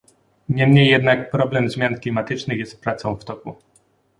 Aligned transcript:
Niemniej 0.49 0.87
jednak 0.89 1.31
problem 1.31 1.69
zmian 1.69 1.95
klimatycznych 1.99 2.57
jest 2.59 2.81
pracą 2.81 3.15
w 3.15 3.25
toku 3.25 3.55